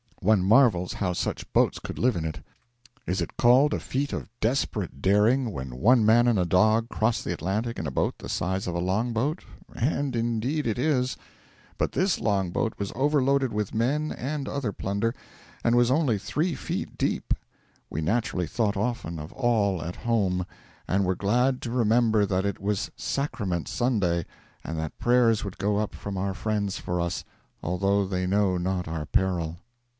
[0.19, 2.43] One marvels how such boats could live in it.
[3.07, 7.23] Is it called a feat of desperate daring when one man and a dog cross
[7.23, 9.43] the Atlantic in a boat the size of a long boat,
[9.75, 11.17] and indeed it is;
[11.77, 15.13] but this long boat was overloaded with men and other plunder,
[15.63, 17.33] and was only three feet deep.
[17.89, 20.45] 'We naturally thought often of all at home,
[20.87, 24.25] and were glad to remember that it was Sacrament Sunday,
[24.63, 27.23] and that prayers would go up from our friends for us,
[27.63, 29.57] although they know not our peril.'